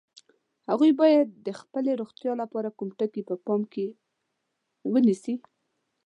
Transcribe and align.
هغوی 0.69 0.91
باید 1.01 1.27
د 1.45 1.49
خپلې 1.59 1.91
روغتیا 2.01 2.33
لپاره 2.41 2.75
کوم 2.77 2.89
ټکي 2.99 3.21
په 3.29 3.35
پام 3.45 3.61
کې 3.73 3.87
ونیسي؟ 4.91 5.35